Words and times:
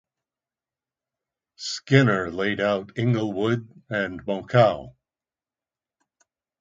Skinner 1.57 2.31
laid 2.31 2.59
out 2.59 2.91
Inglewood 2.97 3.67
and 3.87 4.25
Mokau. 4.25 4.95